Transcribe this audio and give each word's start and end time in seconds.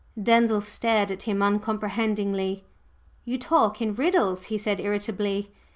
Denzil 0.19 0.61
stared 0.61 1.11
at 1.11 1.21
him 1.21 1.43
uncomprehendingly. 1.43 2.65
"You 3.23 3.37
talk 3.37 3.83
in 3.83 3.93
riddles!" 3.93 4.45
he 4.45 4.57
said, 4.57 4.79
irritably. 4.79 5.53